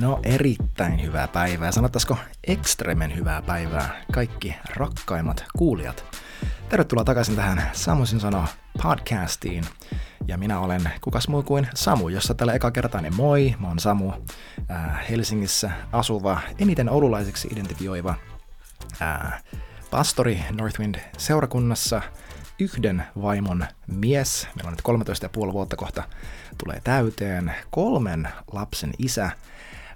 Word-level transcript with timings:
No 0.00 0.20
erittäin 0.22 1.02
hyvää 1.02 1.28
päivää, 1.28 1.72
sanottaisiko 1.72 2.16
ekstremen 2.46 3.16
hyvää 3.16 3.42
päivää? 3.42 4.02
Kaikki 4.12 4.54
rakkaimmat 4.76 5.44
kuulijat. 5.56 6.04
Tervetuloa 6.68 7.04
takaisin 7.04 7.36
tähän 7.36 7.62
Samusin 7.72 8.20
sano 8.20 8.44
podcastiin. 8.82 9.64
Ja 10.26 10.38
minä 10.38 10.60
olen 10.60 10.90
kukas 11.00 11.28
muu 11.28 11.42
kuin 11.42 11.68
Samu, 11.74 12.08
jossa 12.08 12.34
tällä 12.34 12.52
eka 12.52 12.70
kertaa 12.70 13.00
niin 13.00 13.16
moi, 13.16 13.54
mä 13.58 13.68
oon 13.68 13.78
Samu, 13.78 14.12
äh, 14.70 15.08
Helsingissä 15.10 15.70
asuva, 15.92 16.40
eniten 16.58 16.88
oululaiseksi 16.88 17.48
identifioiva 17.52 18.14
äh, 19.02 19.42
pastori 19.90 20.40
Northwind 20.50 20.94
seurakunnassa, 21.18 22.02
yhden 22.58 23.04
vaimon 23.22 23.66
mies, 23.86 24.48
meillä 24.54 24.68
on 24.68 24.72
nyt 24.72 24.82
13 24.82 25.24
ja 25.26 25.30
puoli 25.30 25.52
vuotta 25.52 25.76
kohta 25.76 26.02
tulee 26.58 26.80
täyteen, 26.84 27.54
kolmen 27.70 28.28
lapsen 28.52 28.90
isä 28.98 29.30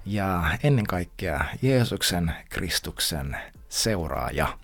ja 0.06 0.45
ennen 0.62 0.87
kaikkea 0.87 1.45
Jeesuksen 1.62 2.34
Kristuksen 2.48 3.37
seuraaja 3.69 4.59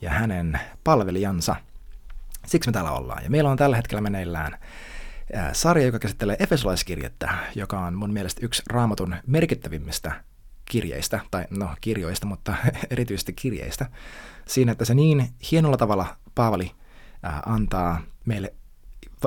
ja 0.00 0.10
hänen 0.10 0.60
palvelijansa. 0.84 1.56
Siksi 2.46 2.68
me 2.68 2.72
täällä 2.72 2.92
ollaan. 2.92 3.24
Ja 3.24 3.30
meillä 3.30 3.50
on 3.50 3.56
tällä 3.56 3.76
hetkellä 3.76 4.00
meneillään 4.00 4.58
sarja, 5.52 5.86
joka 5.86 5.98
käsittelee 5.98 6.36
Efesolaiskirjettä, 6.38 7.34
joka 7.54 7.80
on 7.80 7.94
mun 7.94 8.12
mielestä 8.12 8.40
yksi 8.44 8.62
raamatun 8.70 9.16
merkittävimmistä 9.26 10.12
kirjeistä, 10.64 11.20
tai 11.30 11.44
no 11.50 11.68
kirjoista, 11.80 12.26
mutta 12.26 12.54
erityisesti 12.90 13.32
kirjeistä, 13.32 13.86
siinä, 14.48 14.72
että 14.72 14.84
se 14.84 14.94
niin 14.94 15.28
hienolla 15.50 15.76
tavalla 15.76 16.16
Paavali 16.34 16.72
antaa 17.46 18.00
meille 18.24 18.54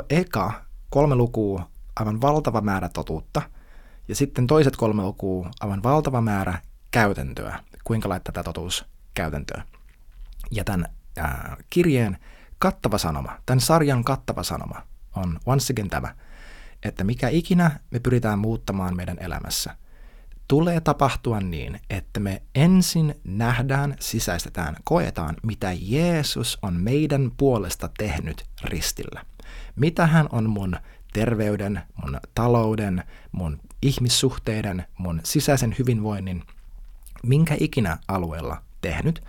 eka 0.09 0.51
kolme 0.89 1.15
lukua 1.15 1.69
aivan 1.95 2.21
valtava 2.21 2.61
määrä 2.61 2.89
totuutta, 2.89 3.41
ja 4.09 4.15
sitten 4.15 4.47
toiset 4.47 4.75
kolme 4.75 5.03
lukua 5.03 5.51
aivan 5.59 5.83
valtava 5.83 6.21
määrä 6.21 6.61
käytäntöä, 6.91 7.59
kuinka 7.83 8.09
laittaa 8.09 8.33
tätä 8.33 8.43
totuus 8.43 8.85
käytäntöön. 9.13 9.63
Ja 10.51 10.63
tämän 10.63 10.85
ää, 11.17 11.57
kirjeen 11.69 12.17
kattava 12.59 12.97
sanoma, 12.97 13.37
tämän 13.45 13.59
sarjan 13.59 14.03
kattava 14.03 14.43
sanoma 14.43 14.81
on 15.15 15.39
once 15.45 15.73
again 15.73 15.89
tämä, 15.89 16.15
että 16.83 17.03
mikä 17.03 17.29
ikinä 17.29 17.79
me 17.91 17.99
pyritään 17.99 18.39
muuttamaan 18.39 18.95
meidän 18.95 19.17
elämässä, 19.19 19.75
tulee 20.47 20.81
tapahtua 20.81 21.39
niin, 21.39 21.79
että 21.89 22.19
me 22.19 22.41
ensin 22.55 23.15
nähdään, 23.23 23.95
sisäistetään, 23.99 24.75
koetaan, 24.83 25.35
mitä 25.43 25.69
Jeesus 25.81 26.59
on 26.61 26.73
meidän 26.73 27.31
puolesta 27.37 27.89
tehnyt 27.97 28.45
ristillä. 28.63 29.25
Mitä 29.75 30.07
hän 30.07 30.29
on 30.31 30.49
mun 30.49 30.75
terveyden, 31.13 31.81
mun 32.03 32.19
talouden, 32.35 33.03
mun 33.31 33.59
ihmissuhteiden, 33.81 34.85
mun 34.97 35.21
sisäisen 35.23 35.75
hyvinvoinnin, 35.79 36.43
minkä 37.23 37.55
ikinä 37.59 37.97
alueella 38.07 38.63
tehnyt. 38.81 39.23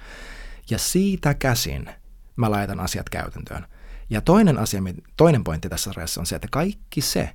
Ja 0.71 0.79
siitä 0.79 1.35
käsin 1.35 1.91
mä 2.37 2.51
laitan 2.51 2.81
asiat 2.81 3.09
käytäntöön. 3.09 3.67
Ja 4.11 4.21
toinen 4.21 4.59
asia, 4.59 4.81
toinen 5.17 5.45
pointti 5.45 5.69
tässä 5.69 5.93
sarjassa 5.93 6.21
on 6.21 6.27
se, 6.27 6.37
että 6.37 6.49
kaikki 6.51 7.01
se 7.01 7.31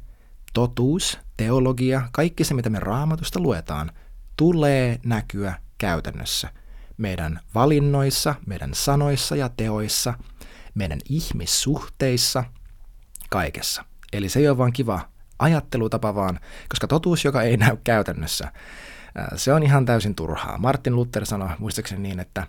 totuus, 0.53 1.19
teologia, 1.37 2.09
kaikki 2.11 2.43
se, 2.43 2.53
mitä 2.53 2.69
me 2.69 2.79
raamatusta 2.79 3.39
luetaan, 3.39 3.91
tulee 4.37 4.99
näkyä 5.05 5.53
käytännössä. 5.77 6.49
Meidän 6.97 7.39
valinnoissa, 7.55 8.35
meidän 8.45 8.73
sanoissa 8.73 9.35
ja 9.35 9.49
teoissa, 9.49 10.13
meidän 10.73 10.99
ihmissuhteissa, 11.09 12.43
kaikessa. 13.29 13.85
Eli 14.17 14.29
se 14.29 14.39
ei 14.39 14.49
ole 14.49 14.57
vain 14.57 14.73
kiva 14.73 14.99
ajattelutapa 15.39 16.15
vaan, 16.15 16.39
koska 16.69 16.87
totuus, 16.87 17.25
joka 17.25 17.41
ei 17.41 17.57
näy 17.57 17.77
käytännössä, 17.83 18.51
se 19.35 19.53
on 19.53 19.63
ihan 19.63 19.85
täysin 19.85 20.15
turhaa. 20.15 20.57
Martin 20.57 20.95
Luther 20.95 21.25
sanoi 21.25 21.49
muistaakseni 21.59 22.01
niin, 22.01 22.19
että, 22.19 22.47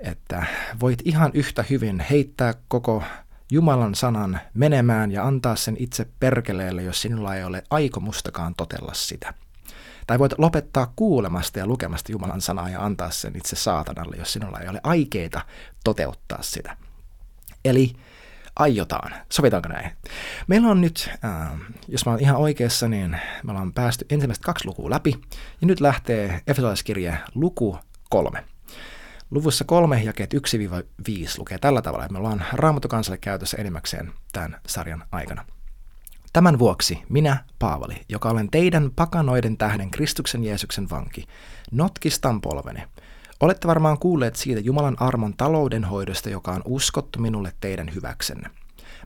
että 0.00 0.46
voit 0.80 0.98
ihan 1.04 1.30
yhtä 1.34 1.64
hyvin 1.70 2.04
heittää 2.10 2.54
koko 2.68 3.02
Jumalan 3.52 3.94
sanan 3.94 4.40
menemään 4.54 5.12
ja 5.12 5.26
antaa 5.26 5.56
sen 5.56 5.76
itse 5.78 6.06
perkeleelle, 6.20 6.82
jos 6.82 7.02
sinulla 7.02 7.36
ei 7.36 7.44
ole 7.44 7.62
aikomustakaan 7.70 8.54
totella 8.54 8.94
sitä. 8.94 9.34
Tai 10.06 10.18
voit 10.18 10.38
lopettaa 10.38 10.92
kuulemasta 10.96 11.58
ja 11.58 11.66
lukemasta 11.66 12.12
Jumalan 12.12 12.40
sanaa 12.40 12.68
ja 12.68 12.84
antaa 12.84 13.10
sen 13.10 13.36
itse 13.36 13.56
saatanalle, 13.56 14.16
jos 14.16 14.32
sinulla 14.32 14.58
ei 14.58 14.68
ole 14.68 14.80
aikeita 14.82 15.40
toteuttaa 15.84 16.42
sitä. 16.42 16.76
Eli 17.64 17.92
aiotaan. 18.58 19.14
Sovitaanko 19.32 19.68
näin? 19.68 19.90
Meillä 20.46 20.68
on 20.68 20.80
nyt, 20.80 21.10
äh, 21.24 21.60
jos 21.88 22.06
mä 22.06 22.12
oon 22.12 22.20
ihan 22.20 22.36
oikeassa, 22.36 22.88
niin 22.88 23.10
me 23.44 23.50
ollaan 23.50 23.72
päästy 23.72 24.06
ensimmäistä 24.10 24.44
kaksi 24.44 24.66
lukua 24.66 24.90
läpi. 24.90 25.20
Ja 25.60 25.66
nyt 25.66 25.80
lähtee 25.80 26.40
Efesolaiskirje 26.46 27.18
luku 27.34 27.78
kolme. 28.10 28.44
Luvussa 29.30 29.64
kolme 29.64 30.02
jakeet 30.02 30.34
1-5 30.34 30.38
lukee 31.38 31.58
tällä 31.58 31.82
tavalla, 31.82 32.04
että 32.04 32.12
me 32.12 32.18
ollaan 32.18 32.44
Raamattokansalle 32.52 33.18
käytössä 33.18 33.56
enimmäkseen 33.56 34.12
tämän 34.32 34.60
sarjan 34.66 35.04
aikana. 35.12 35.44
Tämän 36.32 36.58
vuoksi 36.58 37.02
minä, 37.08 37.44
Paavali, 37.58 37.96
joka 38.08 38.30
olen 38.30 38.50
teidän 38.50 38.90
pakanoiden 38.96 39.56
tähden 39.56 39.90
Kristuksen 39.90 40.44
Jeesuksen 40.44 40.90
vanki, 40.90 41.24
notkistan 41.70 42.40
polveni– 42.40 42.82
Olette 43.40 43.68
varmaan 43.68 43.98
kuulleet 43.98 44.36
siitä 44.36 44.60
Jumalan 44.60 44.96
armon 45.02 45.34
taloudenhoidosta, 45.36 46.30
joka 46.30 46.52
on 46.52 46.62
uskottu 46.64 47.18
minulle 47.18 47.52
teidän 47.60 47.94
hyväksenne. 47.94 48.50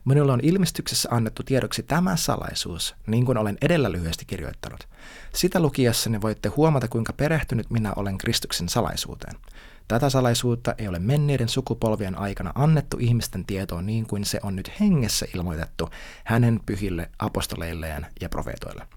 Minulle 0.05 0.31
on 0.31 0.39
ilmestyksessä 0.43 1.09
annettu 1.11 1.43
tiedoksi 1.43 1.83
tämä 1.83 2.15
salaisuus, 2.15 2.95
niin 3.07 3.25
kuin 3.25 3.37
olen 3.37 3.57
edellä 3.61 3.91
lyhyesti 3.91 4.25
kirjoittanut. 4.25 4.87
Sitä 5.33 5.59
lukiessanne 5.59 6.21
voitte 6.21 6.49
huomata, 6.49 6.87
kuinka 6.87 7.13
perehtynyt 7.13 7.69
minä 7.69 7.93
olen 7.95 8.17
Kristuksen 8.17 8.69
salaisuuteen. 8.69 9.35
Tätä 9.87 10.09
salaisuutta 10.09 10.75
ei 10.77 10.87
ole 10.87 10.99
menneiden 10.99 11.49
sukupolvien 11.49 12.19
aikana 12.19 12.51
annettu 12.55 12.97
ihmisten 12.99 13.45
tietoon 13.45 13.85
niin 13.85 14.07
kuin 14.07 14.25
se 14.25 14.39
on 14.43 14.55
nyt 14.55 14.71
hengessä 14.79 15.25
ilmoitettu 15.35 15.89
hänen 16.23 16.59
pyhille 16.65 17.09
apostoleilleen 17.19 18.05
ja 18.21 18.29
profeetoille. 18.29 18.87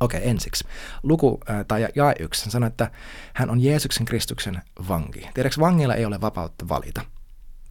Okei, 0.00 0.18
okay, 0.18 0.30
ensiksi. 0.30 0.64
Luku 1.02 1.40
äh, 1.50 1.64
tai 1.68 1.88
jae 1.94 2.14
yksi 2.20 2.44
hän 2.44 2.50
sanoi, 2.50 2.66
että 2.66 2.90
hän 3.34 3.50
on 3.50 3.60
Jeesuksen 3.60 4.06
Kristuksen 4.06 4.62
vanki. 4.88 5.28
Tiedätkö, 5.34 5.60
vangilla 5.60 5.94
ei 5.94 6.04
ole 6.04 6.20
vapautta 6.20 6.68
valita. 6.68 7.02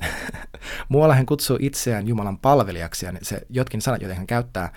Muualla 0.90 1.16
hän 1.16 1.26
kutsuu 1.26 1.58
itseään 1.60 2.08
Jumalan 2.08 2.38
palvelijaksi 2.38 3.06
ja 3.06 3.14
se 3.22 3.42
jotkin 3.50 3.82
sanat, 3.82 4.02
joita 4.02 4.16
hän 4.16 4.28
käyttää, 4.28 4.74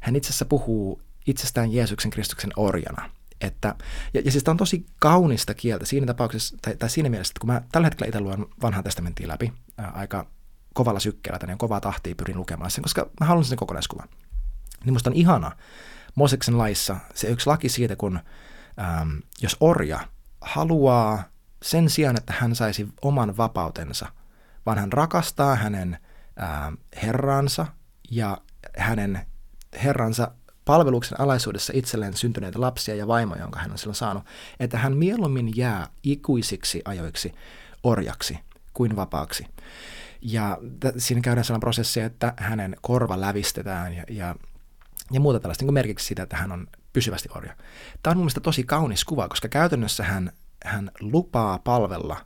hän 0.00 0.16
itse 0.16 0.28
asiassa 0.28 0.44
puhuu 0.44 1.02
itsestään 1.26 1.72
Jeesuksen 1.72 2.10
Kristuksen 2.10 2.50
orjana. 2.56 3.10
Että, 3.40 3.74
ja, 4.14 4.20
ja 4.24 4.32
siis 4.32 4.44
tämä 4.44 4.52
on 4.52 4.56
tosi 4.56 4.86
kaunista 4.98 5.54
kieltä 5.54 5.86
siinä 5.86 6.06
tapauksessa, 6.06 6.56
tai, 6.62 6.76
tai 6.76 6.90
siinä 6.90 7.08
mielessä, 7.08 7.32
että 7.32 7.40
kun 7.40 7.50
mä 7.50 7.62
tällä 7.72 7.86
hetkellä 7.86 8.08
itse 8.08 8.20
luen 8.20 8.46
vanhaa 8.62 8.82
testamenttia 8.82 9.28
läpi, 9.28 9.52
ää, 9.78 9.90
aika 9.94 10.26
kovalla 10.74 11.00
sykkeellä, 11.00 11.38
tänne 11.38 11.56
kovaa 11.58 11.80
tahtia 11.80 12.14
pyrin 12.14 12.36
lukemaan 12.36 12.70
sen, 12.70 12.82
koska 12.82 13.10
mä 13.20 13.26
haluan 13.26 13.44
sen 13.44 13.58
kokonaiskuvan. 13.58 14.08
Niin 14.84 14.92
musta 14.92 15.10
on 15.10 15.16
ihana, 15.16 15.52
Moseksen 16.18 16.58
laissa 16.58 16.96
se 17.14 17.28
yksi 17.28 17.46
laki 17.46 17.68
siitä, 17.68 17.96
kun 17.96 18.20
ähm, 18.80 19.16
jos 19.42 19.56
orja 19.60 20.00
haluaa 20.40 21.22
sen 21.62 21.90
sijaan, 21.90 22.16
että 22.16 22.34
hän 22.38 22.54
saisi 22.54 22.88
oman 23.02 23.36
vapautensa, 23.36 24.06
vaan 24.66 24.78
hän 24.78 24.92
rakastaa 24.92 25.54
hänen 25.56 25.98
ähm, 26.42 26.74
herransa 27.02 27.66
ja 28.10 28.38
hänen 28.78 29.26
herransa 29.82 30.32
palveluksen 30.64 31.20
alaisuudessa 31.20 31.72
itselleen 31.76 32.16
syntyneitä 32.16 32.60
lapsia 32.60 32.94
ja 32.94 33.06
vaimoja, 33.06 33.40
jonka 33.40 33.58
hän 33.58 33.72
on 33.72 33.78
silloin 33.78 33.94
saanut, 33.94 34.24
että 34.60 34.78
hän 34.78 34.96
mieluummin 34.96 35.56
jää 35.56 35.86
ikuisiksi 36.02 36.82
ajoiksi 36.84 37.34
orjaksi 37.82 38.38
kuin 38.72 38.96
vapaaksi. 38.96 39.46
Ja 40.22 40.58
t- 40.80 40.94
siinä 40.96 41.20
käydään 41.20 41.44
sellainen 41.44 41.60
prosessi, 41.60 42.00
että 42.00 42.34
hänen 42.36 42.76
korva 42.80 43.20
lävistetään 43.20 43.94
ja, 43.94 44.04
ja 44.08 44.34
ja 45.12 45.20
muuta 45.20 45.40
tällaista 45.40 45.64
niin 45.64 45.74
merkiksi 45.74 46.06
sitä, 46.06 46.22
että 46.22 46.36
hän 46.36 46.52
on 46.52 46.66
pysyvästi 46.92 47.28
orja. 47.34 47.56
Tämä 48.02 48.12
on 48.12 48.16
mun 48.16 48.24
mielestä 48.24 48.40
tosi 48.40 48.64
kaunis 48.64 49.04
kuva, 49.04 49.28
koska 49.28 49.48
käytännössä 49.48 50.04
hän, 50.04 50.32
hän 50.64 50.90
lupaa 51.00 51.58
palvella 51.58 52.16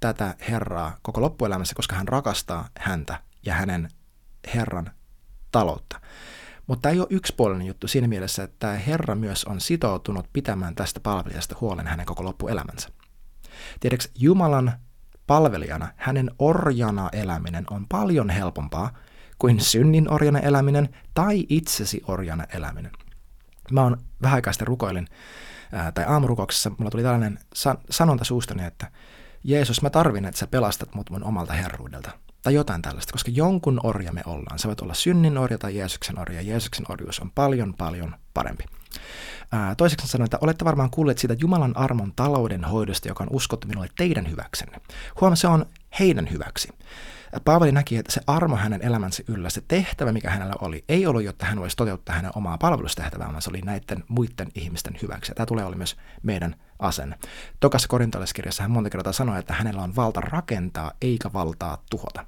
tätä 0.00 0.34
Herraa 0.48 0.96
koko 1.02 1.20
loppuelämässä, 1.20 1.74
koska 1.74 1.96
hän 1.96 2.08
rakastaa 2.08 2.68
häntä 2.78 3.22
ja 3.46 3.54
hänen 3.54 3.88
Herran 4.54 4.90
taloutta. 5.52 6.00
Mutta 6.66 6.82
tämä 6.82 6.92
ei 6.92 7.00
ole 7.00 7.06
yksipuolinen 7.10 7.66
juttu 7.66 7.88
siinä 7.88 8.08
mielessä, 8.08 8.42
että 8.42 8.56
tämä 8.58 8.74
Herra 8.74 9.14
myös 9.14 9.44
on 9.44 9.60
sitoutunut 9.60 10.26
pitämään 10.32 10.74
tästä 10.74 11.00
palvelijasta 11.00 11.56
huolen 11.60 11.86
hänen 11.86 12.06
koko 12.06 12.24
loppuelämänsä. 12.24 12.88
Tiedätkö, 13.80 14.08
Jumalan 14.18 14.72
palvelijana, 15.26 15.88
hänen 15.96 16.30
orjana 16.38 17.08
eläminen 17.12 17.64
on 17.70 17.86
paljon 17.88 18.30
helpompaa 18.30 18.94
kuin 19.40 19.60
synnin 19.60 20.12
orjana 20.12 20.38
eläminen 20.38 20.88
tai 21.14 21.46
itsesi 21.48 22.02
orjana 22.06 22.46
eläminen. 22.54 22.92
Mä 23.72 23.82
oon 23.82 23.96
vähän 24.22 24.34
aikaa 24.34 24.52
sitten 24.52 24.66
rukoilin, 24.66 25.08
ää, 25.72 25.92
tai 25.92 26.04
aamurukouksessa 26.04 26.70
mulla 26.78 26.90
tuli 26.90 27.02
tällainen 27.02 27.38
san- 27.54 27.78
sanonta 27.90 28.24
suustani, 28.24 28.64
että 28.64 28.90
Jeesus, 29.44 29.82
mä 29.82 29.90
tarvin, 29.90 30.24
että 30.24 30.38
sä 30.38 30.46
pelastat 30.46 30.94
mut 30.94 31.10
mun 31.10 31.24
omalta 31.24 31.52
herruudelta. 31.52 32.10
Tai 32.42 32.54
jotain 32.54 32.82
tällaista, 32.82 33.12
koska 33.12 33.30
jonkun 33.34 33.80
orja 33.82 34.12
me 34.12 34.22
ollaan. 34.26 34.58
Sä 34.58 34.68
voit 34.68 34.80
olla 34.80 34.94
synnin 34.94 35.38
orja 35.38 35.58
tai 35.58 35.76
Jeesuksen 35.76 36.18
orja. 36.18 36.42
Jeesuksen 36.42 36.86
orjuus 36.88 37.20
on 37.20 37.30
paljon, 37.30 37.74
paljon 37.74 38.14
parempi. 38.34 38.64
Ää, 39.52 39.74
toiseksi 39.74 40.08
sanoin, 40.08 40.24
että 40.24 40.38
olette 40.40 40.64
varmaan 40.64 40.90
kuulleet 40.90 41.18
siitä 41.18 41.36
Jumalan 41.38 41.76
armon 41.76 42.12
talouden 42.16 42.64
hoidosta, 42.64 43.08
joka 43.08 43.24
on 43.24 43.30
uskottu 43.32 43.68
minulle 43.68 43.88
teidän 43.96 44.30
hyväksenne. 44.30 44.80
Huomaa, 45.20 45.36
se 45.36 45.48
on 45.48 45.66
heidän 46.00 46.30
hyväksi. 46.30 46.68
Paavali 47.44 47.72
näki, 47.72 47.96
että 47.96 48.12
se 48.12 48.20
armo 48.26 48.56
hänen 48.56 48.82
elämänsä 48.82 49.22
yllä, 49.28 49.50
se 49.50 49.62
tehtävä, 49.68 50.12
mikä 50.12 50.30
hänellä 50.30 50.54
oli, 50.60 50.84
ei 50.88 51.06
ollut, 51.06 51.22
jotta 51.22 51.46
hän 51.46 51.60
voisi 51.60 51.76
toteuttaa 51.76 52.14
hänen 52.14 52.30
omaa 52.34 52.58
palvelustehtävää, 52.58 53.28
vaan 53.28 53.42
se 53.42 53.50
oli 53.50 53.60
näiden 53.60 54.04
muiden 54.08 54.48
ihmisten 54.54 54.96
hyväksi. 55.02 55.30
Ja 55.30 55.34
tämä 55.34 55.46
tulee 55.46 55.64
olla 55.64 55.76
myös 55.76 55.96
meidän 56.22 56.56
asenne. 56.78 57.18
Tokassa 57.60 57.88
korintolaiskirjassa 57.88 58.62
hän 58.62 58.70
monta 58.70 58.90
kertaa 58.90 59.12
sanoi, 59.12 59.38
että 59.38 59.54
hänellä 59.54 59.82
on 59.82 59.96
valta 59.96 60.20
rakentaa 60.20 60.92
eikä 61.02 61.32
valtaa 61.32 61.82
tuhota. 61.90 62.26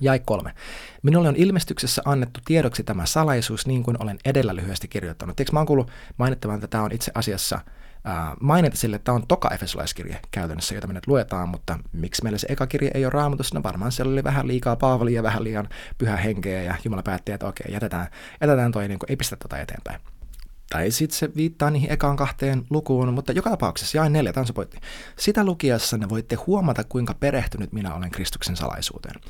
Jäi 0.00 0.20
kolme. 0.20 0.54
Minulle 1.02 1.28
on 1.28 1.36
ilmestyksessä 1.36 2.02
annettu 2.04 2.40
tiedoksi 2.44 2.82
tämä 2.82 3.06
salaisuus 3.06 3.66
niin 3.66 3.82
kuin 3.82 4.02
olen 4.02 4.18
edellä 4.24 4.56
lyhyesti 4.56 4.88
kirjoittanut. 4.88 5.40
Eikö 5.40 5.52
mä 5.52 5.58
oon 5.58 5.66
kuullut 5.66 5.90
mainittavan, 6.16 6.54
että 6.54 6.68
tämä 6.68 6.84
on 6.84 6.92
itse 6.92 7.12
asiassa 7.14 7.60
äh, 8.06 8.36
mainita 8.40 8.76
sille, 8.76 8.96
että 8.96 9.04
tämä 9.04 9.16
on 9.16 9.26
toka 9.26 9.48
efesolaiskirje 9.54 10.20
käytännössä, 10.30 10.74
jota 10.74 10.86
me 10.86 10.92
nyt 10.92 11.06
luetaan, 11.06 11.48
mutta 11.48 11.78
miksi 11.92 12.22
meillä 12.22 12.38
se 12.38 12.46
eka 12.50 12.66
kirje 12.66 12.90
ei 12.94 13.04
ole 13.04 13.12
raamatussa? 13.12 13.54
No 13.54 13.62
varmaan 13.62 13.92
siellä 13.92 14.12
oli 14.12 14.24
vähän 14.24 14.48
liikaa 14.48 14.76
Paavalia 14.76 15.16
ja 15.16 15.22
vähän 15.22 15.44
liian 15.44 15.68
pyhä 15.98 16.16
henkeä 16.16 16.62
ja 16.62 16.74
Jumala 16.84 17.02
päätti, 17.02 17.32
että 17.32 17.46
okei, 17.46 17.72
jätetään, 17.72 18.06
jätetään 18.40 18.72
toi, 18.72 18.88
niin 18.88 18.98
kuin, 18.98 19.10
ei 19.10 19.16
pistä 19.16 19.36
tota 19.36 19.58
eteenpäin. 19.58 20.00
Tai 20.70 20.90
sitten 20.90 21.18
se 21.18 21.30
viittaa 21.36 21.70
niihin 21.70 21.92
ekaan 21.92 22.16
kahteen 22.16 22.64
lukuun, 22.70 23.14
mutta 23.14 23.32
joka 23.32 23.50
tapauksessa 23.50 23.98
jae 23.98 24.08
neljä, 24.08 24.32
tämä 24.32 24.46
se 24.46 24.52
pointti. 24.52 24.78
Sitä 25.18 25.44
voitte 26.08 26.34
huomata, 26.34 26.84
kuinka 26.84 27.14
perehtynyt 27.14 27.72
minä 27.72 27.94
olen 27.94 28.10
Kristuksen 28.10 28.56
salaisuuteen 28.56 29.20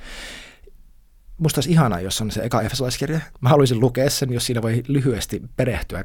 musta 1.39 1.59
olisi 1.59 1.71
ihanaa, 1.71 2.01
jos 2.01 2.21
on 2.21 2.31
se 2.31 2.43
eka 2.43 2.63
efesolaiskirja. 2.63 3.21
Mä 3.41 3.49
haluaisin 3.49 3.81
lukea 3.81 4.11
sen, 4.11 4.33
jos 4.33 4.47
siinä 4.47 4.63
voi 4.63 4.83
lyhyesti 4.89 5.43
perehtyä 5.57 6.05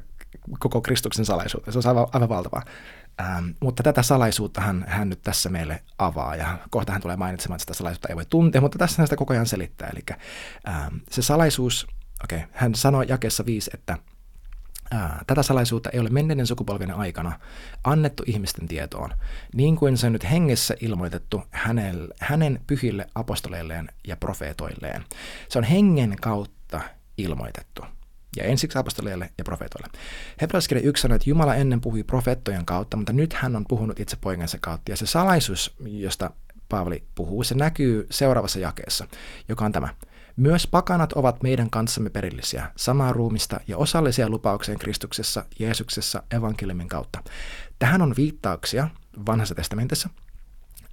koko 0.59 0.81
Kristuksen 0.81 1.25
salaisuuteen. 1.25 1.73
Se 1.73 1.79
on 1.79 1.87
aivan, 1.87 2.07
aivan 2.13 2.29
valtavaa. 2.29 2.63
Ähm, 3.21 3.49
mutta 3.59 3.83
tätä 3.83 4.03
salaisuutta 4.03 4.61
hän, 4.61 5.09
nyt 5.09 5.21
tässä 5.21 5.49
meille 5.49 5.83
avaa, 5.97 6.35
ja 6.35 6.57
kohta 6.69 6.91
hän 6.91 7.01
tulee 7.01 7.17
mainitsemaan, 7.17 7.55
että 7.55 7.63
sitä 7.63 7.73
salaisuutta 7.73 8.07
ei 8.09 8.15
voi 8.15 8.25
tuntea, 8.25 8.61
mutta 8.61 8.77
tässä 8.77 9.01
hän 9.01 9.07
sitä 9.07 9.15
koko 9.15 9.33
ajan 9.33 9.45
selittää. 9.45 9.89
Eli 9.93 10.01
ähm, 10.67 10.95
se 11.11 11.21
salaisuus, 11.21 11.87
okei, 12.23 12.37
okay, 12.37 12.49
hän 12.51 12.75
sanoi 12.75 13.05
jakessa 13.07 13.45
viisi, 13.45 13.71
että– 13.73 13.97
Tätä 15.27 15.43
salaisuutta 15.43 15.89
ei 15.89 15.99
ole 15.99 16.09
menneiden 16.09 16.47
sukupolvien 16.47 16.91
aikana 16.91 17.39
annettu 17.83 18.23
ihmisten 18.25 18.67
tietoon, 18.67 19.09
niin 19.55 19.75
kuin 19.75 19.97
se 19.97 20.07
on 20.07 20.13
nyt 20.13 20.31
hengessä 20.31 20.75
ilmoitettu 20.81 21.43
hänen, 21.51 22.07
hänen 22.19 22.59
pyhille 22.67 23.07
apostoleilleen 23.15 23.89
ja 24.07 24.17
profeetoilleen. 24.17 25.03
Se 25.49 25.59
on 25.59 25.63
hengen 25.63 26.15
kautta 26.21 26.81
ilmoitettu. 27.17 27.85
Ja 28.37 28.43
ensiksi 28.43 28.77
apostoleille 28.77 29.29
ja 29.37 29.43
profeetoille. 29.43 29.87
Hebrealaiskirja 30.41 30.83
1 30.83 31.01
sanoo, 31.01 31.15
että 31.15 31.29
Jumala 31.29 31.55
ennen 31.55 31.81
puhui 31.81 32.03
profeettojen 32.03 32.65
kautta, 32.65 32.97
mutta 32.97 33.13
nyt 33.13 33.33
hän 33.33 33.55
on 33.55 33.65
puhunut 33.67 33.99
itse 33.99 34.17
poikansa 34.21 34.57
kautta. 34.61 34.91
Ja 34.91 34.97
se 34.97 35.05
salaisuus, 35.05 35.75
josta 35.85 36.31
Paavali 36.69 37.03
puhuu, 37.15 37.43
se 37.43 37.55
näkyy 37.55 38.07
seuraavassa 38.11 38.59
jakeessa, 38.59 39.07
joka 39.49 39.65
on 39.65 39.71
tämä. 39.71 39.89
Myös 40.35 40.67
pakanat 40.67 41.13
ovat 41.13 41.43
meidän 41.43 41.69
kanssamme 41.69 42.09
perillisiä, 42.09 42.71
samaa 42.75 43.13
ruumista 43.13 43.59
ja 43.67 43.77
osallisia 43.77 44.29
lupaukseen 44.29 44.79
Kristuksessa, 44.79 45.45
Jeesuksessa, 45.59 46.23
evankeliumin 46.31 46.87
kautta. 46.87 47.23
Tähän 47.79 48.01
on 48.01 48.13
viittauksia 48.17 48.87
vanhassa 49.25 49.55
testamentissa, 49.55 50.09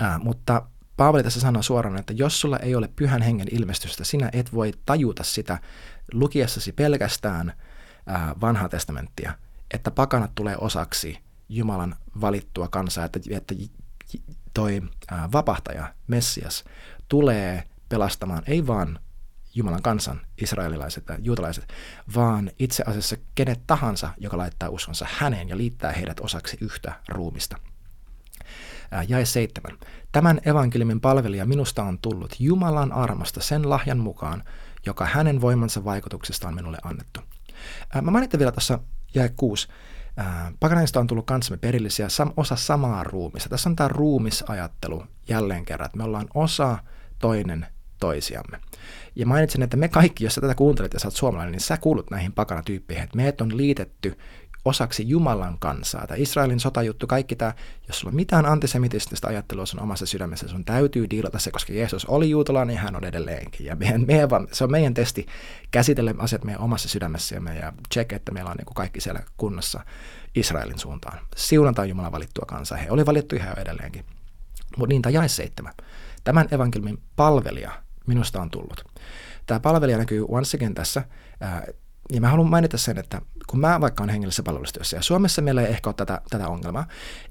ää, 0.00 0.18
mutta 0.18 0.62
Paavali 0.96 1.22
tässä 1.22 1.40
sanoo 1.40 1.62
suoraan, 1.62 1.98
että 1.98 2.12
jos 2.12 2.40
sulla 2.40 2.58
ei 2.58 2.74
ole 2.74 2.88
pyhän 2.96 3.22
hengen 3.22 3.48
ilmestystä, 3.50 4.04
sinä 4.04 4.30
et 4.32 4.54
voi 4.54 4.72
tajuta 4.86 5.24
sitä 5.24 5.58
lukiessasi 6.12 6.72
pelkästään 6.72 7.52
ää, 8.06 8.34
vanhaa 8.40 8.68
testamenttia, 8.68 9.32
että 9.74 9.90
pakanat 9.90 10.30
tulee 10.34 10.56
osaksi 10.56 11.18
Jumalan 11.48 11.96
valittua 12.20 12.68
kansaa, 12.68 13.04
että, 13.04 13.20
että 13.30 13.54
toi 14.54 14.82
ää, 15.10 15.28
vapahtaja, 15.32 15.94
Messias, 16.06 16.64
tulee 17.08 17.64
pelastamaan 17.88 18.42
ei 18.46 18.66
vaan 18.66 18.98
Jumalan 19.54 19.82
kansan, 19.82 20.20
israelilaiset 20.42 21.04
ja 21.08 21.18
juutalaiset, 21.22 21.72
vaan 22.14 22.50
itse 22.58 22.82
asiassa 22.86 23.16
kenet 23.34 23.60
tahansa, 23.66 24.10
joka 24.18 24.38
laittaa 24.38 24.68
uskonsa 24.68 25.06
häneen 25.18 25.48
ja 25.48 25.56
liittää 25.56 25.92
heidät 25.92 26.20
osaksi 26.20 26.58
yhtä 26.60 26.92
ruumista. 27.08 27.56
Jae 29.08 29.24
7. 29.24 29.78
Tämän 30.12 30.40
evankeliumin 30.44 31.00
palvelija 31.00 31.46
minusta 31.46 31.82
on 31.82 31.98
tullut 31.98 32.36
Jumalan 32.38 32.92
armosta 32.92 33.40
sen 33.40 33.70
lahjan 33.70 33.98
mukaan, 33.98 34.44
joka 34.86 35.06
hänen 35.06 35.40
voimansa 35.40 35.84
vaikutuksesta 35.84 36.48
on 36.48 36.54
minulle 36.54 36.78
annettu. 36.82 37.20
Mä 38.02 38.10
mainitsin 38.10 38.38
vielä 38.38 38.52
tuossa 38.52 38.78
jae 39.14 39.28
6. 39.36 39.68
Pakanaista 40.60 41.00
on 41.00 41.06
tullut 41.06 41.26
kanssamme 41.26 41.58
perillisiä, 41.58 42.06
osa 42.36 42.56
samaa 42.56 43.04
ruumista. 43.04 43.48
Tässä 43.48 43.68
on 43.68 43.76
tämä 43.76 43.88
ruumisajattelu 43.88 45.04
jälleen 45.28 45.64
kerran, 45.64 45.86
että 45.86 45.98
me 45.98 46.04
ollaan 46.04 46.28
osa 46.34 46.78
toinen 47.18 47.66
toisiamme. 48.00 48.60
Ja 49.16 49.26
mainitsen, 49.26 49.62
että 49.62 49.76
me 49.76 49.88
kaikki, 49.88 50.24
jos 50.24 50.34
sä 50.34 50.40
tätä 50.40 50.54
kuuntelet 50.54 50.92
ja 50.94 51.00
sä 51.00 51.08
oot 51.08 51.14
suomalainen, 51.14 51.52
niin 51.52 51.60
sä 51.60 51.76
kuulut 51.76 52.10
näihin 52.10 52.32
pakanatyyppeihin, 52.32 53.04
että 53.04 53.16
meidät 53.16 53.40
on 53.40 53.56
liitetty 53.56 54.18
osaksi 54.64 55.08
Jumalan 55.08 55.58
kansaa. 55.58 56.06
Tämä 56.06 56.18
Israelin 56.18 56.60
sotajuttu, 56.60 57.06
kaikki 57.06 57.36
tämä, 57.36 57.54
jos 57.88 57.98
sulla 57.98 58.10
on 58.10 58.16
mitään 58.16 58.46
antisemitististä 58.46 59.28
ajattelua 59.28 59.66
sun 59.66 59.80
omassa 59.80 60.06
sydämessä, 60.06 60.48
sun 60.48 60.64
täytyy 60.64 61.10
diilata 61.10 61.38
se, 61.38 61.50
koska 61.50 61.72
Jeesus 61.72 62.04
oli 62.04 62.30
juutalainen 62.30 62.74
niin 62.74 62.82
hän 62.82 62.96
on 62.96 63.04
edelleenkin. 63.04 63.66
Ja 63.66 63.76
meidän, 63.76 64.04
meidän, 64.06 64.28
se 64.52 64.64
on 64.64 64.70
meidän 64.70 64.94
testi 64.94 65.26
käsitellä 65.70 66.14
asiat 66.18 66.44
meidän 66.44 66.60
omassa 66.60 66.88
sydämessämme 66.88 67.58
ja 67.58 67.72
check, 67.94 68.12
että 68.12 68.32
meillä 68.32 68.50
on 68.50 68.56
niin 68.56 68.74
kaikki 68.74 69.00
siellä 69.00 69.20
kunnossa 69.36 69.80
Israelin 70.34 70.78
suuntaan. 70.78 71.18
Siunataan 71.36 71.88
Jumalan 71.88 72.12
valittua 72.12 72.44
kansaa. 72.48 72.78
He 72.78 72.90
oli 72.90 73.06
valittu 73.06 73.36
ihan 73.36 73.58
edelleenkin. 73.58 74.04
Mutta 74.76 74.92
niin, 74.92 75.02
tämä 75.02 75.12
jae 75.12 75.28
seitsemän. 75.28 75.74
Tämän 76.24 76.48
evankelmin 76.50 76.98
palvelija 77.16 77.82
minusta 78.06 78.42
on 78.42 78.50
tullut. 78.50 78.84
Tämä 79.46 79.60
palvelija 79.60 79.98
näkyy 79.98 80.24
once 80.28 80.56
again 80.56 80.74
tässä, 80.74 81.04
ja 82.12 82.20
mä 82.20 82.28
haluan 82.28 82.50
mainita 82.50 82.78
sen, 82.78 82.98
että 82.98 83.22
kun 83.46 83.60
mä 83.60 83.80
vaikka 83.80 84.02
on 84.02 84.08
hengellisessä 84.08 84.42
palvelustyössä, 84.42 84.96
ja 84.96 85.02
Suomessa 85.02 85.42
meillä 85.42 85.62
ei 85.62 85.70
ehkä 85.70 85.88
ole 85.88 85.94
tätä, 85.94 86.20
tätä 86.30 86.48
ongelmaa, 86.48 86.86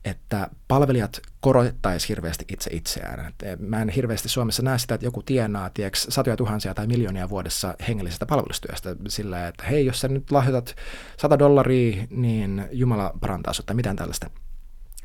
että 0.05 0.49
palvelijat 0.67 1.19
korottaisi 1.39 2.09
hirveästi 2.09 2.45
itse 2.51 2.69
itseään. 2.73 3.33
Et 3.43 3.59
mä 3.59 3.81
en 3.81 3.89
hirveästi 3.89 4.29
Suomessa 4.29 4.63
näe 4.63 4.77
sitä, 4.77 4.95
että 4.95 5.07
joku 5.07 5.23
tienaa 5.23 5.69
tieks, 5.69 6.07
satoja 6.09 6.37
tuhansia 6.37 6.73
tai 6.73 6.87
miljoonia 6.87 7.29
vuodessa 7.29 7.75
hengellisestä 7.87 8.25
palvelustyöstä 8.25 8.95
sillä, 9.07 9.47
että 9.47 9.63
hei, 9.63 9.85
jos 9.85 10.01
sä 10.01 10.07
nyt 10.07 10.31
lahjoitat 10.31 10.75
100 11.17 11.39
dollaria, 11.39 12.07
niin 12.09 12.65
Jumala 12.71 13.13
parantaa 13.19 13.53
sut, 13.53 13.65
tai 13.65 13.75
mitään 13.75 13.95
tällaista. 13.95 14.29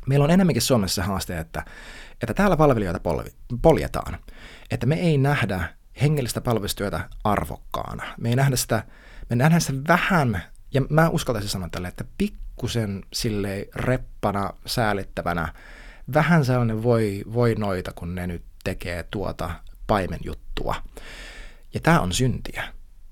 Meillä 0.07 0.25
on 0.25 0.31
enemmänkin 0.31 0.61
Suomessa 0.61 1.03
haaste, 1.03 1.39
että, 1.39 1.65
että 2.21 2.33
täällä 2.33 2.57
palvelijoita 2.57 2.99
polvi, 2.99 3.29
poljetaan. 3.61 4.17
Että 4.71 4.85
me 4.85 4.95
ei 4.95 5.17
nähdä 5.17 5.69
hengellistä 6.01 6.41
palvelustyötä 6.41 7.09
arvokkaana. 7.23 8.03
Me 8.19 8.29
ei 8.29 8.35
nähdä 8.35 8.55
sitä, 8.55 8.83
me 9.29 9.35
nähdään 9.35 9.61
sitä 9.61 9.79
vähän, 9.87 10.43
ja 10.73 10.81
mä 10.89 11.09
uskaltaisin 11.09 11.49
sanoa 11.49 11.69
tälle, 11.69 11.87
että 11.87 12.05
pikkusen 12.17 13.03
sille 13.13 13.67
reppana, 13.75 14.53
säälittävänä, 14.65 15.53
vähän 16.13 16.45
sellainen 16.45 16.83
voi, 16.83 17.23
voi 17.33 17.55
noita, 17.55 17.91
kun 17.95 18.15
ne 18.15 18.27
nyt 18.27 18.43
tekee 18.63 19.03
tuota 19.03 19.51
paimenjuttua. 19.87 20.75
Ja 21.73 21.79
tämä 21.79 21.99
on 21.99 22.13
syntiä. 22.13 22.63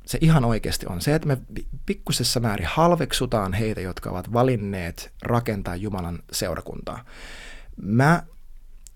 Se 0.05 0.17
ihan 0.21 0.45
oikeasti 0.45 0.85
on 0.85 1.01
se, 1.01 1.15
että 1.15 1.27
me 1.27 1.37
pikkusessa 1.85 2.39
määrin 2.39 2.67
halveksutaan 2.67 3.53
heitä, 3.53 3.81
jotka 3.81 4.09
ovat 4.09 4.33
valinneet 4.33 5.13
rakentaa 5.21 5.75
Jumalan 5.75 6.19
seurakuntaa. 6.31 7.05
Mä 7.81 8.23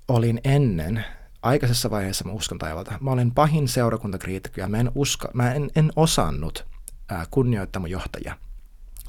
olin 0.07 0.41
ennen 0.43 1.05
aikaisessa 1.41 1.89
vaiheessa 1.89 2.25
mä 2.25 2.31
uskon 2.31 2.57
taivalta. 2.57 2.97
Mä 3.01 3.12
olin 3.12 3.31
pahin 3.31 3.67
seurakuntakriitikko 3.67 4.62
ja 4.62 4.67
mä 4.67 4.77
en, 4.77 4.91
usko, 4.95 5.27
mä 5.33 5.53
en, 5.53 5.69
en 5.75 5.91
osannut 5.95 6.65
mun 7.79 7.91
johtajia. 7.91 8.37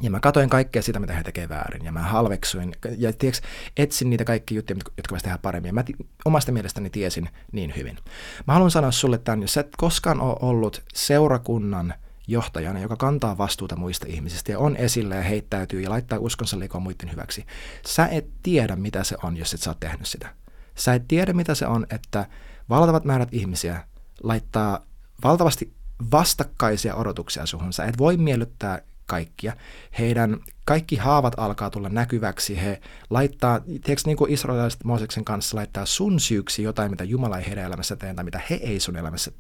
Ja 0.01 0.11
mä 0.11 0.21
katoin 0.21 0.51
kaikkea 0.51 0.83
sitä, 0.83 1.01
mitä 1.01 1.13
he 1.13 1.23
tekevät 1.23 1.49
väärin, 1.49 1.85
ja 1.85 1.93
mä 1.93 2.03
halveksuin, 2.03 2.73
ja 2.97 3.13
tiiäks, 3.13 3.41
etsin 3.77 4.11
niitä 4.11 4.25
kaikki 4.25 4.55
juttuja, 4.55 4.79
jotka 4.97 5.13
voisi 5.13 5.25
tehdä 5.25 5.39
paremmin, 5.39 5.69
ja 5.69 5.73
mä 5.73 5.83
t- 5.83 6.07
omasta 6.25 6.53
mielestäni 6.53 6.91
tiesin 6.91 7.29
niin 7.53 7.73
hyvin. 7.77 7.99
Mä 8.47 8.53
haluan 8.53 8.71
sanoa 8.71 8.91
sulle 8.91 9.19
tämän, 9.19 9.43
jos 9.43 9.55
sä 9.55 9.61
et 9.61 9.77
koskaan 9.77 10.21
ole 10.21 10.37
ollut 10.41 10.83
seurakunnan 10.95 11.95
johtajana, 12.27 12.81
joka 12.81 12.97
kantaa 12.97 13.39
vastuuta 13.39 13.77
muista 13.77 14.07
ihmisistä, 14.09 14.53
ja 14.53 14.59
on 14.59 14.77
esillä 14.77 15.15
ja 15.15 15.23
heittäytyy 15.23 15.81
ja 15.81 15.91
laittaa 15.91 16.19
uskonsa 16.19 16.59
liikoa 16.59 16.81
muiden 16.81 17.13
hyväksi, 17.13 17.47
sä 17.87 18.07
et 18.07 18.27
tiedä, 18.43 18.77
mitä 18.77 19.05
se 19.05 19.17
on, 19.23 19.37
jos 19.37 19.55
et 19.55 19.61
sä 19.61 19.71
oot 19.71 19.81
tehnyt 19.81 20.07
sitä. 20.07 20.35
Sä 20.75 20.95
et 20.95 21.09
tiedä, 21.09 21.33
mitä 21.33 21.55
se 21.55 21.67
on, 21.67 21.87
että 21.91 22.27
valtavat 22.69 23.05
määrät 23.05 23.35
ihmisiä 23.35 23.85
laittaa 24.23 24.81
valtavasti 25.25 25.73
vastakkaisia 26.11 26.95
odotuksia 26.95 27.47
suhun. 27.47 27.73
Sä 27.73 27.85
et 27.85 27.99
voi 27.99 28.17
miellyttää 28.17 28.83
kaikkia. 29.07 29.57
Heidän 29.99 30.39
kaikki 30.65 30.97
haavat 30.97 31.35
alkaa 31.37 31.71
tulla 31.71 31.89
näkyväksi. 31.89 32.61
He 32.61 32.81
laittaa, 33.11 33.61
tiedätkö 33.61 34.03
niin 34.07 34.17
kuin 34.17 34.33
israelilaiset 34.33 34.85
Mooseksen 34.85 35.25
kanssa 35.25 35.57
laittaa 35.57 35.87
sun 35.87 36.21
syyksi 36.21 36.63
jotain, 36.63 36.91
mitä 36.91 37.05
Jumala 37.05 37.39
ei 37.39 37.47
heidän 37.47 37.65
elämässä 37.65 37.97
tee, 37.97 38.15
tai 38.15 38.25
mitä 38.25 38.41
he 38.51 38.55
ei 38.55 38.81
sun 38.81 38.97
elämässä, 38.97 39.31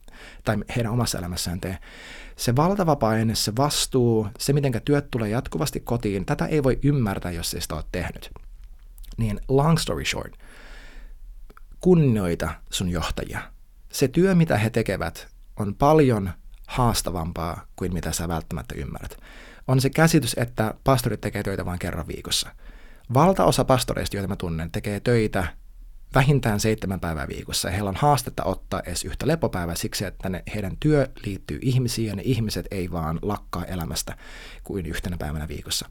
tai 0.44 0.56
heidän 0.76 0.92
omassa 0.92 1.18
elämässään 1.18 1.60
tee. 1.60 1.78
Se 2.36 2.56
valtava 2.56 2.96
paine, 2.96 3.34
se 3.34 3.52
vastuu, 3.56 4.28
se 4.38 4.52
miten 4.52 4.82
työt 4.84 5.10
tulee 5.10 5.28
jatkuvasti 5.28 5.80
kotiin, 5.80 6.24
tätä 6.24 6.46
ei 6.46 6.62
voi 6.62 6.78
ymmärtää, 6.82 7.32
jos 7.32 7.54
ei 7.54 7.60
sitä 7.60 7.74
ole 7.74 7.84
tehnyt. 7.92 8.30
Niin 9.16 9.40
long 9.48 9.78
story 9.78 10.04
short, 10.04 10.32
kunnioita 11.80 12.50
sun 12.70 12.88
johtajia. 12.88 13.40
Se 13.92 14.08
työ, 14.08 14.34
mitä 14.34 14.58
he 14.58 14.70
tekevät, 14.70 15.28
on 15.56 15.74
paljon 15.74 16.30
haastavampaa 16.68 17.66
kuin 17.76 17.92
mitä 17.92 18.12
sä 18.12 18.28
välttämättä 18.28 18.74
ymmärrät. 18.78 19.16
On 19.68 19.80
se 19.80 19.90
käsitys, 19.90 20.34
että 20.38 20.74
pastorit 20.84 21.20
tekee 21.20 21.42
töitä 21.42 21.64
vain 21.64 21.78
kerran 21.78 22.08
viikossa. 22.08 22.50
Valtaosa 23.14 23.64
pastoreista, 23.64 24.16
joita 24.16 24.28
mä 24.28 24.36
tunnen, 24.36 24.70
tekee 24.70 25.00
töitä 25.00 25.46
vähintään 26.14 26.60
seitsemän 26.60 27.00
päivää 27.00 27.28
viikossa. 27.28 27.68
Ja 27.68 27.72
heillä 27.72 27.88
on 27.88 27.96
haastetta 27.96 28.44
ottaa 28.44 28.80
edes 28.86 29.04
yhtä 29.04 29.26
lepopäivää 29.26 29.74
siksi, 29.74 30.04
että 30.04 30.28
ne, 30.28 30.42
heidän 30.54 30.76
työ 30.80 31.08
liittyy 31.26 31.58
ihmisiin 31.62 32.08
ja 32.08 32.16
ne 32.16 32.22
ihmiset 32.24 32.66
ei 32.70 32.90
vaan 32.90 33.18
lakkaa 33.22 33.64
elämästä 33.64 34.16
kuin 34.64 34.86
yhtenä 34.86 35.16
päivänä 35.16 35.48
viikossa. 35.48 35.88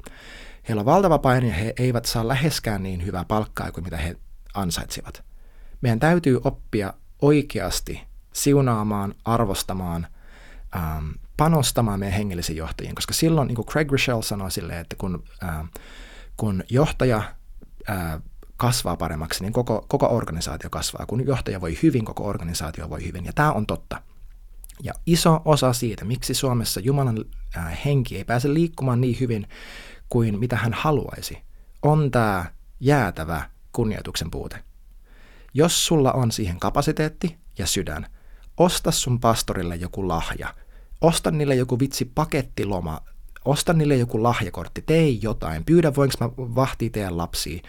Heillä 0.68 0.80
on 0.80 0.86
valtava 0.86 1.20
paine 1.20 1.48
ja 1.48 1.54
he 1.54 1.74
eivät 1.80 2.06
saa 2.06 2.28
läheskään 2.28 2.84
niin 2.84 3.06
hyvää 3.06 3.26
palkkaa 3.26 3.72
kuin 3.72 3.84
mitä 3.84 3.98
he 3.98 4.16
ansaitsivat. 4.54 5.24
Meidän 5.82 6.00
täytyy 6.00 6.40
oppia 6.44 6.94
oikeasti 7.22 8.02
siunaamaan, 8.34 9.16
arvostamaan, 9.26 10.08
ähm, 10.78 11.10
panostamaan 11.38 12.00
meidän 12.00 12.18
hengellisiin 12.18 12.58
johtajiin, 12.58 12.96
koska 12.96 13.14
silloin, 13.14 13.48
niin 13.48 13.56
kuin 13.56 13.66
Craig 13.66 13.92
Rochelle 13.92 14.24
sanoi 14.24 14.52
silleen, 14.52 14.80
että 14.80 14.96
kun, 14.96 15.24
äh, 15.44 15.70
kun 16.38 16.64
johtaja 16.70 17.18
äh, 17.90 18.22
kasvaa 18.58 18.98
paremmaksi, 18.98 19.44
niin 19.44 19.54
koko, 19.54 19.86
koko 19.88 20.08
organisaatio 20.08 20.70
kasvaa. 20.70 21.06
Kun 21.06 21.28
johtaja 21.28 21.62
voi 21.62 21.78
hyvin, 21.84 22.06
koko 22.06 22.28
organisaatio 22.28 22.90
voi 22.90 23.06
hyvin, 23.06 23.26
ja 23.26 23.34
tämä 23.34 23.52
on 23.52 23.66
totta. 23.66 24.02
Ja 24.84 24.94
iso 25.06 25.42
osa 25.46 25.74
siitä, 25.74 26.06
miksi 26.06 26.34
Suomessa 26.34 26.80
Jumalan 26.80 27.26
äh, 27.58 27.80
henki 27.86 28.18
ei 28.18 28.24
pääse 28.24 28.54
liikkumaan 28.54 29.02
niin 29.02 29.20
hyvin 29.20 29.48
kuin 30.10 30.40
mitä 30.40 30.56
hän 30.56 30.74
haluaisi, 30.74 31.38
on 31.82 32.12
tämä 32.12 32.46
jäätävä 32.80 33.50
kunnioituksen 33.72 34.32
puute. 34.32 34.64
Jos 35.54 35.86
sulla 35.86 36.12
on 36.12 36.32
siihen 36.32 36.60
kapasiteetti 36.60 37.38
ja 37.58 37.68
sydän, 37.68 38.06
osta 38.58 38.92
sun 38.92 39.20
pastorille 39.20 39.76
joku 39.76 40.08
lahja. 40.08 40.54
Osta 41.02 41.32
niille 41.32 41.56
joku 41.56 41.80
vitsi 41.80 42.06
pakettiloma. 42.06 43.02
Osta 43.46 43.74
niille 43.74 43.96
joku 43.96 44.24
lahjakortti. 44.24 44.82
Tee 44.82 45.10
jotain. 45.10 45.66
Pyydä, 45.66 45.96
voinko 45.96 46.16
mä 46.20 46.30
vahtia 46.38 46.90
teidän 46.90 47.18
lapsia. 47.18 47.62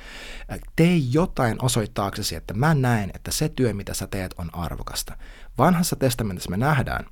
Tee 0.77 0.97
jotain 0.97 1.65
osoittaaksesi, 1.65 2.37
että 2.37 2.55
mä 2.55 2.75
näen, 2.75 3.11
että 3.15 3.31
se 3.31 3.49
työ, 3.49 3.73
mitä 3.73 3.95
sä 3.95 4.07
teet, 4.07 4.35
on 4.39 4.55
arvokasta. 4.55 5.17
Vanhassa 5.59 5.97
testamentissa 5.97 6.51
me 6.51 6.57
nähdään, 6.57 7.07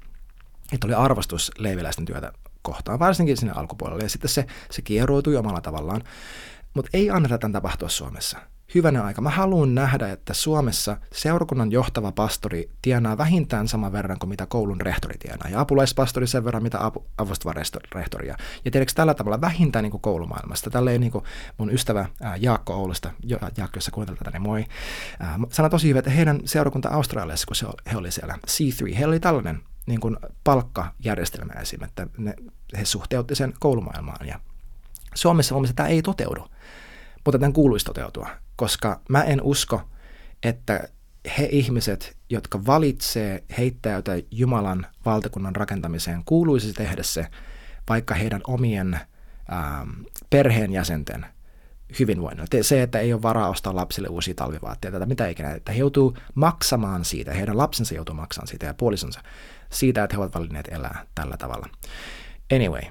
että 0.72 0.86
oli 0.86 0.94
arvostus 0.94 1.50
leiviläisten 1.58 2.04
työtä 2.04 2.32
kohtaan, 2.62 2.98
varsinkin 2.98 3.36
sinne 3.36 3.52
alkupuolelle. 3.52 4.02
Ja 4.02 4.08
sitten 4.08 4.28
se, 4.28 4.46
se 4.70 4.82
kieroutui 4.82 5.36
omalla 5.36 5.60
tavallaan. 5.60 6.02
Mutta 6.74 6.90
ei 6.92 7.10
anneta 7.10 7.38
tämän 7.38 7.52
tapahtua 7.52 7.88
Suomessa 7.88 8.38
hyvänä 8.74 9.02
aika. 9.02 9.20
Mä 9.20 9.30
haluan 9.30 9.74
nähdä, 9.74 10.12
että 10.12 10.34
Suomessa 10.34 10.96
seurakunnan 11.12 11.72
johtava 11.72 12.12
pastori 12.12 12.70
tienaa 12.82 13.18
vähintään 13.18 13.68
saman 13.68 13.92
verran 13.92 14.18
kuin 14.18 14.30
mitä 14.30 14.46
koulun 14.46 14.80
rehtori 14.80 15.18
tienaa, 15.18 15.48
ja 15.48 15.60
apulaispastori 15.60 16.26
sen 16.26 16.44
verran, 16.44 16.62
mitä 16.62 16.84
apu, 16.84 17.06
avustava 17.18 17.54
rehtori. 17.94 18.28
Ja 18.28 18.36
tiedätkö 18.70 18.92
tällä 18.94 19.14
tavalla 19.14 19.40
vähintään 19.40 19.82
niin 19.82 19.90
kuin 19.90 20.00
koulumaailmasta. 20.00 20.70
Tälleen 20.70 21.00
niin 21.00 21.12
kuin 21.12 21.24
mun 21.58 21.70
ystävä 21.70 22.06
Jaakko 22.38 22.74
Oulusta, 22.74 23.10
Jaakko, 23.56 23.76
jos 23.76 23.90
kuuntelet 23.92 24.18
tätä, 24.18 24.30
niin 24.30 24.42
moi, 24.42 24.64
sanoi 25.50 25.70
tosi 25.70 25.88
hyvin, 25.88 25.98
että 25.98 26.10
heidän 26.10 26.40
seurakunta 26.44 26.88
Australiassa, 26.88 27.46
kun 27.46 27.56
se, 27.56 27.66
he 27.92 27.96
oli 27.96 28.10
siellä, 28.10 28.38
C3, 28.46 28.94
heillä 28.94 29.12
oli 29.12 29.20
tällainen 29.20 29.60
niin 29.86 30.00
kuin 30.00 30.16
palkkajärjestelmä 30.44 31.52
esim. 31.52 31.82
että 31.84 32.06
ne, 32.18 32.34
he 32.78 32.84
suhteutti 32.84 33.34
sen 33.34 33.54
koulumaailmaan. 33.60 34.26
Ja 34.26 34.40
Suomessa 35.14 35.54
mun 35.54 35.68
tämä 35.76 35.88
ei 35.88 36.02
toteudu, 36.02 36.48
mutta 37.24 37.38
tämän 37.38 37.52
kuuluisi 37.52 37.84
toteutua 37.84 38.28
koska 38.56 39.00
mä 39.08 39.22
en 39.22 39.42
usko, 39.42 39.82
että 40.42 40.88
he 41.38 41.48
ihmiset, 41.52 42.16
jotka 42.30 42.66
valitsee 42.66 43.44
heittäytä 43.58 44.12
Jumalan 44.30 44.86
valtakunnan 45.04 45.56
rakentamiseen, 45.56 46.22
kuuluisi 46.24 46.72
tehdä 46.72 47.02
se 47.02 47.26
vaikka 47.88 48.14
heidän 48.14 48.40
omien 48.46 48.94
ähm, 49.52 49.90
perheenjäsenten 50.30 51.26
hyvinvoinnilla. 51.98 52.62
Se, 52.62 52.82
että 52.82 52.98
ei 52.98 53.12
ole 53.12 53.22
varaa 53.22 53.48
ostaa 53.48 53.76
lapsille 53.76 54.08
uusia 54.08 54.34
talvivaatteita 54.34 54.98
tai 54.98 55.06
mitä 55.06 55.28
ikinä, 55.28 55.50
että 55.50 55.72
he 55.72 55.78
joutuu 55.78 56.16
maksamaan 56.34 57.04
siitä, 57.04 57.34
heidän 57.34 57.58
lapsensa 57.58 57.94
joutuu 57.94 58.14
maksamaan 58.14 58.48
siitä 58.48 58.66
ja 58.66 58.74
puolisonsa 58.74 59.20
siitä, 59.70 60.04
että 60.04 60.16
he 60.16 60.20
ovat 60.20 60.34
valinneet 60.34 60.68
elää 60.68 61.06
tällä 61.14 61.36
tavalla. 61.36 61.68
Anyway, 62.54 62.82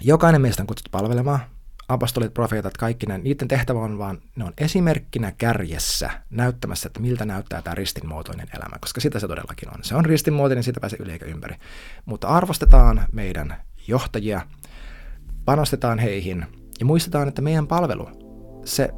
jokainen 0.00 0.40
meistä 0.40 0.62
on 0.62 0.66
kutsuttu 0.66 0.90
palvelemaan, 0.90 1.40
apostolit, 1.88 2.34
profeetat, 2.34 2.76
kaikki 2.76 3.06
ne, 3.06 3.18
niiden 3.18 3.48
tehtävä 3.48 3.78
on 3.78 3.98
vaan, 3.98 4.18
ne 4.36 4.44
on 4.44 4.52
esimerkkinä 4.58 5.32
kärjessä 5.38 6.10
näyttämässä, 6.30 6.86
että 6.86 7.00
miltä 7.00 7.24
näyttää 7.24 7.62
tämä 7.62 7.74
ristinmuotoinen 7.74 8.48
elämä, 8.56 8.78
koska 8.80 9.00
sitä 9.00 9.18
se 9.18 9.28
todellakin 9.28 9.68
on. 9.68 9.84
Se 9.84 9.94
on 9.94 10.04
ristinmuotoinen, 10.04 10.64
siitä 10.64 10.80
pääsee 10.80 10.98
yli 11.02 11.12
eikä 11.12 11.26
ympäri. 11.26 11.56
Mutta 12.04 12.28
arvostetaan 12.28 13.06
meidän 13.12 13.56
johtajia, 13.88 14.40
panostetaan 15.44 15.98
heihin 15.98 16.46
ja 16.80 16.86
muistetaan, 16.86 17.28
että 17.28 17.42
meidän 17.42 17.66
palvelu, 17.66 18.08
se, 18.64 18.88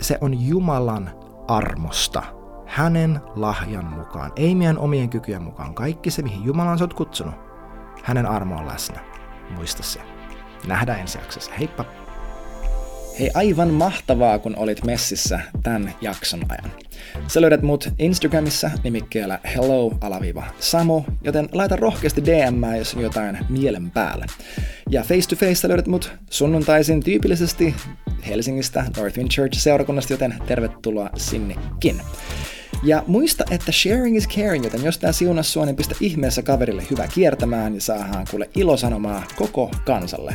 se 0.00 0.18
on 0.20 0.46
Jumalan 0.46 1.10
armosta, 1.48 2.22
hänen 2.66 3.20
lahjan 3.34 3.84
mukaan, 3.84 4.32
ei 4.36 4.54
meidän 4.54 4.78
omien 4.78 5.10
kykyjen 5.10 5.42
mukaan. 5.42 5.74
Kaikki 5.74 6.10
se, 6.10 6.22
mihin 6.22 6.44
Jumala 6.44 6.70
on 6.70 6.78
sut 6.78 6.94
kutsunut, 6.94 7.34
hänen 8.04 8.26
armo 8.26 8.56
on 8.56 8.66
läsnä. 8.66 9.00
Muista 9.50 9.82
se. 9.82 10.00
Nähdään 10.66 11.00
ensi 11.00 11.18
jaksossa. 11.18 11.52
Heippa! 11.58 12.07
Hei, 13.18 13.30
aivan 13.34 13.70
mahtavaa, 13.70 14.38
kun 14.38 14.56
olit 14.56 14.84
messissä 14.84 15.40
tämän 15.62 15.94
jakson 16.00 16.42
ajan. 16.48 16.70
Sä 17.28 17.40
löydät 17.40 17.62
mut 17.62 17.88
Instagramissa 17.98 18.70
nimikkeellä 18.84 19.40
hello-samo, 19.54 21.04
joten 21.24 21.48
laita 21.52 21.76
rohkeasti 21.76 22.24
DM, 22.24 22.76
jos 22.78 22.94
on 22.94 23.02
jotain 23.02 23.38
mielen 23.48 23.90
päällä. 23.90 24.26
Ja 24.90 25.02
face 25.02 25.28
to 25.28 25.36
face 25.36 25.68
löydät 25.68 25.86
mut 25.86 26.12
sunnuntaisin 26.30 27.02
tyypillisesti 27.02 27.74
Helsingistä 28.28 28.84
Northwind 28.96 29.28
Church-seurakunnasta, 29.30 30.12
joten 30.12 30.34
tervetuloa 30.46 31.10
sinnekin. 31.16 32.00
Ja 32.82 33.04
muista, 33.06 33.44
että 33.50 33.72
sharing 33.72 34.16
is 34.16 34.28
caring, 34.28 34.64
joten 34.64 34.84
jos 34.84 34.98
tää 34.98 35.12
siunas 35.12 35.52
sua, 35.52 35.66
niin 35.66 35.76
pistä 35.76 35.94
ihmeessä 36.00 36.42
kaverille 36.42 36.82
hyvä 36.90 37.06
kiertämään 37.14 37.74
ja 37.74 37.80
saadaan 37.80 38.26
kuule 38.30 38.50
ilosanomaa 38.54 39.24
koko 39.36 39.70
kansalle. 39.84 40.34